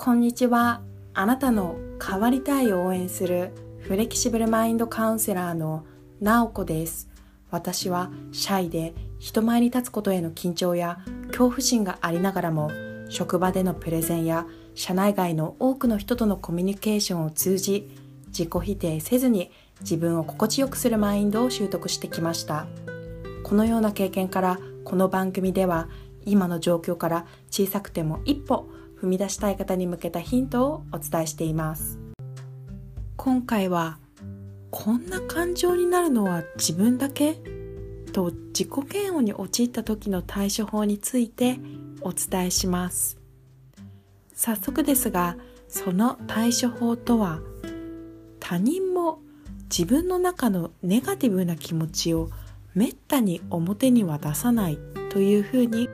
[0.00, 0.80] こんにちは。
[1.12, 3.50] あなたの変わりたいを応援する
[3.80, 5.84] フレキシブルマインドカウンセラーの
[6.20, 7.08] なおこです。
[7.50, 12.70] 私はシャイで人前に立つことへの緊張や恐怖心がありながらも
[13.08, 17.90] 職場でのプレゼンや社内外の多くの人とのコミュニケーションを通じ
[18.28, 22.68] 自己否定せずに自分を心地よくするマインドを習得してきました
[23.42, 25.88] このような経験からこの番組では
[26.24, 28.68] 今の状況から小さくても一歩
[29.00, 31.98] 踏み出したい方に向けたヒントをお伝えしています。
[33.16, 33.98] 今回は
[34.70, 37.40] こんな感情になるのは自分だけ？
[38.12, 41.58] と自己嫌悪に陥った時の対処法について
[42.00, 43.18] お伝えします。
[44.34, 45.36] 早速ですが
[45.68, 47.40] その対処法とは
[48.40, 49.20] 他人も
[49.64, 52.30] 自分の中のネガティブな気持ちを
[52.74, 54.78] めったに表には出さない
[55.10, 55.88] というふうに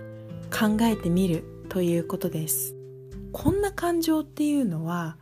[0.52, 2.76] 考えてみるということです。
[3.34, 5.16] こんな感情っていうのは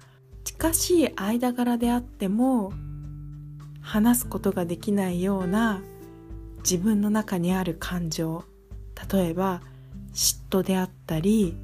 [0.45, 2.71] 近しい間柄であっても
[3.81, 5.81] 話すことができないような
[6.59, 8.45] 自分の中にある感情。
[9.11, 9.63] 例えば
[10.13, 11.57] 嫉妬であったり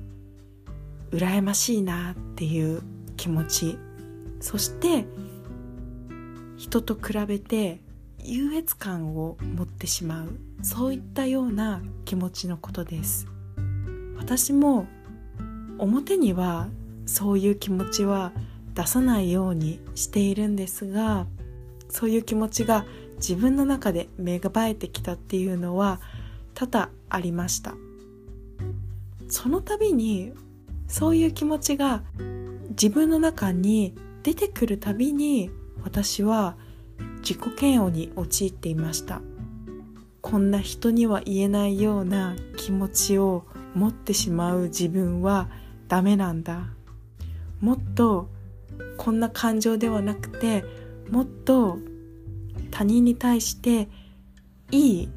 [1.11, 2.83] 羨ましいなっていう
[3.19, 3.79] 気持ち。
[4.41, 5.05] そして
[6.57, 7.79] 人と比べて
[8.25, 10.31] 優越感を持ってしまう。
[10.63, 13.27] そういったような気持ちのことです。
[14.17, 14.87] 私も
[15.79, 16.69] 表には
[17.07, 18.33] そういう気持ちは
[18.75, 21.27] 出さないようにしているんですが
[21.89, 22.85] そういう気持ちが
[23.17, 26.01] 自分の中で芽生えてきたっていうのは
[26.55, 27.75] 多々ありました。
[29.29, 30.33] その度に
[30.87, 32.03] そういう気持ちが
[32.71, 35.51] 自分の中に出てくるたびに
[35.83, 36.57] 私は
[37.19, 39.21] 自己嫌悪に陥っていました。
[40.21, 45.49] こんな人には言えないような気持ちを持ってしまう自分は
[45.89, 46.69] ダメなんだ。
[47.61, 48.29] もっと
[48.97, 50.65] こんな感情ではなくて
[51.11, 51.79] もっと
[52.71, 53.89] 他人に対して
[54.71, 55.09] いい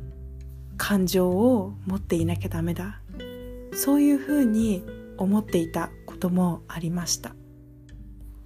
[0.78, 3.02] 感情を持っていなきゃダメだ。
[3.74, 4.84] そういうふうに
[5.18, 7.36] 思っていたこともありました。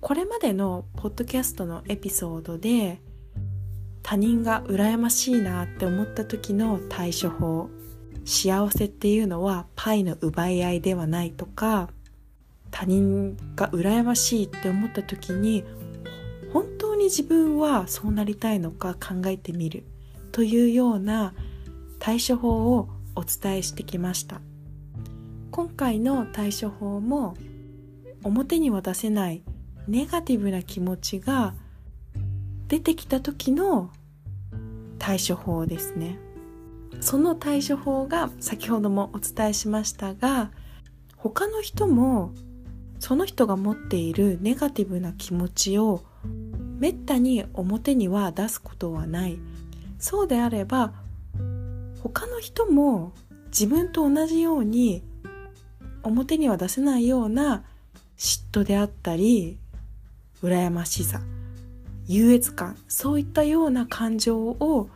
[0.01, 3.01] これまでのポッドキャストのエピソードで
[4.03, 7.69] 他人が羨ましいなって思った時の対処法
[8.23, 11.89] 幸せっていうのはパイの奪い合いではないとか
[12.77, 15.63] 他人が羨ましいって思った時に
[16.51, 19.85] 本当に自分はそうなりたいのか考えてみる
[20.33, 21.33] というような
[21.99, 24.41] 対処法をお伝えしてきました。
[25.51, 27.37] 今回の対処法も
[28.23, 29.41] 表には出せない
[29.87, 31.53] ネガティブな気持ちが
[32.67, 33.89] 出てきた時の
[34.99, 36.19] 対処法ですね。
[36.99, 40.51] その対処法が先ほどもお伝えしましたが
[41.15, 42.33] 他の人も
[42.99, 46.03] その人が持っているネガティブな気持ちを
[46.79, 49.37] めったに表には出すことはない
[49.99, 50.93] そうであれば
[52.01, 53.13] 他の人も
[53.47, 55.03] 自分と同じように
[56.03, 57.63] 表には出せないような
[58.17, 59.57] 嫉妬であったり
[60.43, 61.21] 羨ましさ
[62.07, 64.89] 優越感そういったような感情を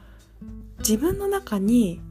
[0.80, 2.02] 自分の中に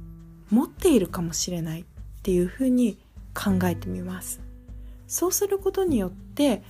[0.50, 1.84] 持っているかもしれないっ
[2.22, 2.98] ていうふうに
[3.34, 4.40] 考えてみます
[5.08, 6.62] そうすることによって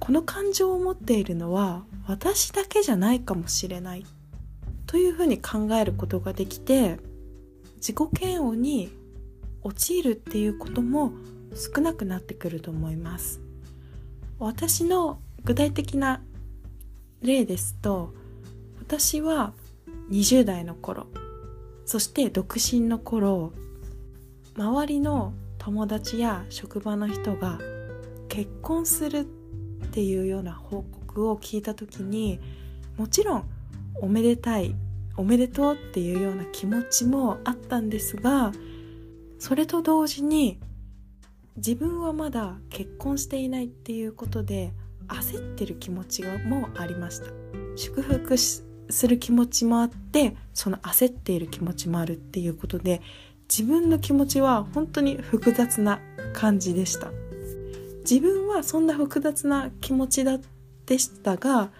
[0.00, 4.04] この感情を持っているのは私だけじゃないかもしれない
[4.86, 6.98] というふうに考えることができて
[7.76, 8.90] 自己嫌悪に
[9.62, 11.12] 陥るっていうことも
[11.54, 13.40] 少なくなってくると思います。
[14.38, 16.20] 私の具体的な
[17.22, 18.12] 例ですと
[18.80, 19.52] 私は
[20.10, 21.06] 20代の頃
[21.86, 23.52] そして独身の頃
[24.56, 27.58] 周りの友達や職場の人が
[28.34, 29.24] 結婚するっ
[29.92, 32.40] ていうような報告を聞いた時に
[32.96, 33.44] もちろん
[34.00, 34.74] おめでたい
[35.16, 38.50] おめでとうっていうような気持ちもあったんですが
[39.38, 40.58] それと同時に
[41.54, 44.72] 自分はまだ結婚していないっていうことで
[45.06, 47.26] 焦ってる気持ちもありました。
[47.76, 48.64] 祝福す
[49.06, 53.00] る気持ちもあってその焦っている気持ちもあるっていうことで
[53.48, 56.00] 自分の気持ちは本当に複雑な
[56.32, 57.12] 感じでした。
[58.08, 60.38] 自分はそんな複雑な気持ちだ
[60.86, 61.70] でしたが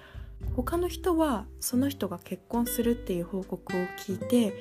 [0.57, 3.77] 他の人はその人が結婚するっていう報告を
[4.07, 4.55] 聞いて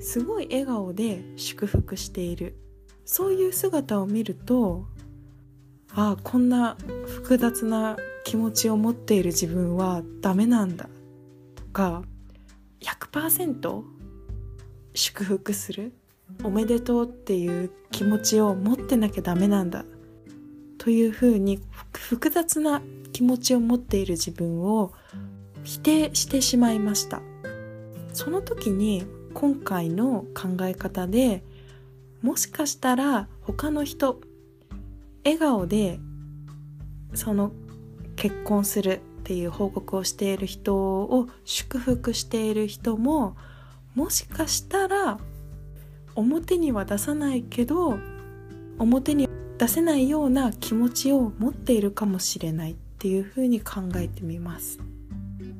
[0.00, 2.56] すごい笑顔で祝福している。
[3.04, 4.84] そういう姿を見ると
[5.92, 6.76] ああこんな
[7.06, 10.88] 複雑な気持ちを持っている自分はダメなんだ。
[11.56, 12.02] とか
[12.80, 13.82] 100%
[14.94, 15.92] 祝福する。
[16.44, 19.84] おめでとうっていう気持ちを持ってなきゃダメなんだ。
[20.80, 21.60] というふうに
[21.92, 22.80] 複雑な
[23.12, 24.92] 気持ちを持っている自分を
[25.62, 27.20] 否定してしまいました。
[28.14, 29.04] その時に
[29.34, 31.44] 今回の考え方で
[32.22, 34.20] もしかしたら他の人
[35.24, 36.00] 笑顔で
[37.14, 37.52] その
[38.16, 43.36] 結婚するっていう報告をしている人を祝福している人も
[43.94, 45.18] もしかしたら
[46.16, 47.98] 表には出さないけど
[48.78, 49.29] 表に
[49.60, 54.78] 出せないような気持ちを持っているかもしれないっていうふうに考えてみます。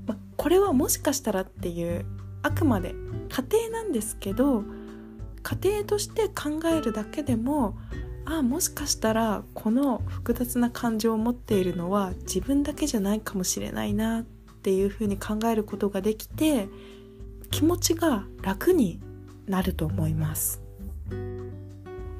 [0.06, 2.06] まあこれはもしかしたらっていう
[2.40, 2.94] あくまで
[3.28, 4.64] 家庭なんですけど
[5.42, 7.76] 家庭として考えるだけでも
[8.24, 14.22] ああもしかしたらこの複雑な感情を持っているのは自分だけじゃないかもしれないなっ
[14.62, 16.70] ていうふうに考えることができて
[17.50, 18.98] 気持ちが楽に
[19.46, 20.62] なると思います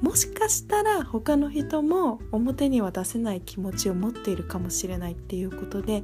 [0.01, 6.03] もしかしたら他の人も表には出せない気持ちを持っているかもしれないっていうことで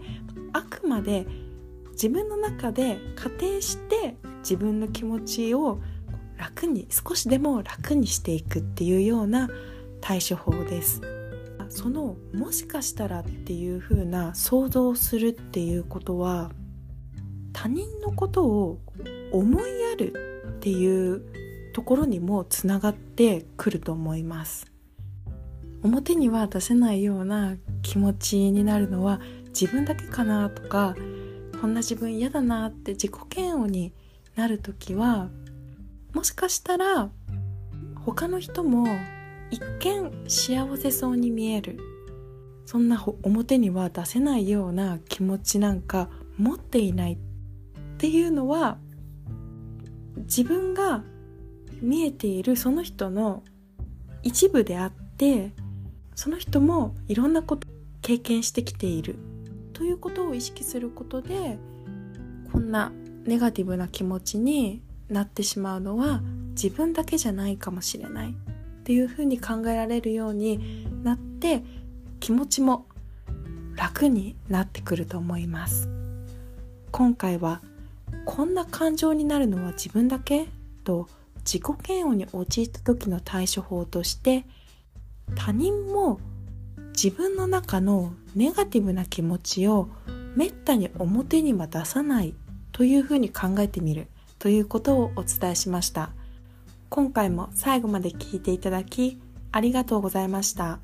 [0.54, 1.26] あくまで
[1.92, 5.80] 自分の中で仮定して自分の気持ちを
[6.38, 9.50] 楽に少しでも楽にしていくっていうような
[10.00, 11.02] 対処法です。
[11.70, 16.52] そのもしかしたらっていう風な想像をするっていうことは
[17.52, 18.80] 他人のことを
[19.32, 20.14] 思いやる
[20.48, 21.24] っていう
[21.78, 24.66] ところにもつながってくると思います。
[25.84, 30.96] 表には出せないような気持ちになるのは自分だけかなとか
[31.62, 33.94] こんな自分嫌だなって自己嫌悪に
[34.36, 35.30] なる時は
[36.16, 37.12] もしかしたら
[38.04, 38.88] 他の人も
[39.52, 41.80] 一見幸せそうに見える。
[42.66, 46.10] そんな表には出せないような気持ちなんか
[46.40, 47.18] 持っていないっ
[48.00, 48.80] ていうのは
[50.16, 51.04] 自分が
[51.82, 53.44] 見えているその人の
[54.24, 55.52] 一部であって
[56.16, 57.68] その人もいろんなこと
[58.02, 59.16] 経験してきている
[59.74, 61.58] ということを意識することで
[62.52, 62.92] こんな
[63.26, 66.22] ネガティブな気持ちになってしまうのは
[66.52, 68.34] 自分だけじゃないかもしれないっ
[68.84, 71.64] ていうふうに考えられるようになって
[72.20, 72.88] 気持ちも
[73.76, 75.90] 楽になってくると思います。
[76.92, 77.62] 今回は
[78.26, 80.48] こんな感情になるのは自分だけ
[80.84, 81.08] と
[81.48, 84.46] 自己嫌悪に陥った時の対処法として
[85.36, 86.20] 他人も
[86.90, 89.88] 自分の中のネガティブな気持ちを
[90.36, 92.36] めったに表には出さない
[92.74, 94.08] というふうに考えてみる
[94.40, 96.10] ということをお伝えしました
[96.90, 99.20] 今回も最後まで聞いていただき
[99.54, 100.80] ありがとうございました。